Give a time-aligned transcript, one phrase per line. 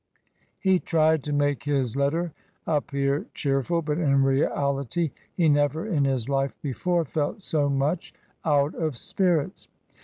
[0.59, 2.33] He tried to make his letter
[2.65, 8.11] appear cheerful, but in reality he never in his life before felt so much
[8.43, 9.67] out of spirits.